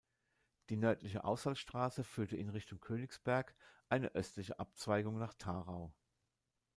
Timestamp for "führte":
2.03-2.35